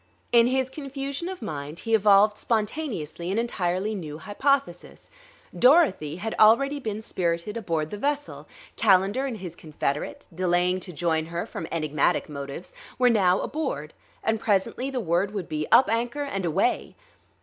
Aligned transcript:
In 0.31 0.47
his 0.47 0.71
confusion 0.71 1.29
of 1.29 1.43
mind 1.43 1.81
he 1.81 1.93
evolved 1.93 2.35
spontaneously 2.35 3.29
an 3.31 3.37
entirely 3.37 3.93
new 3.93 4.17
hypothesis: 4.17 5.11
Dorothy 5.55 6.15
had 6.15 6.33
already 6.39 6.79
been 6.79 7.01
spirited 7.03 7.55
aboard 7.55 7.91
the 7.91 7.99
vessel; 7.99 8.47
Calendar 8.75 9.27
and 9.27 9.37
his 9.37 9.55
confederate, 9.55 10.25
delaying 10.33 10.79
to 10.79 10.91
join 10.91 11.27
her 11.27 11.45
from 11.45 11.67
enigmatic 11.71 12.27
motives, 12.29 12.73
were 12.97 13.11
now 13.11 13.41
aboard; 13.41 13.93
and 14.23 14.39
presently 14.39 14.89
the 14.89 14.99
word 14.99 15.35
would 15.35 15.47
be, 15.47 15.67
Up 15.71 15.87
anchor 15.87 16.23
and 16.23 16.45
away! 16.45 16.95